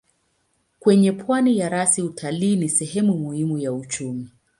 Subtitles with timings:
[0.79, 4.29] Kwenye pwani ya rasi utalii ni sehemu muhimu ya uchumi.